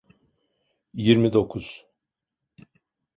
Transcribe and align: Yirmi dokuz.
Yirmi 0.93 1.33
dokuz. 1.33 1.85